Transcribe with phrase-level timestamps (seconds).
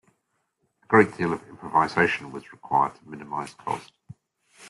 [0.83, 3.93] A great deal of improvisation was required to minimize cost.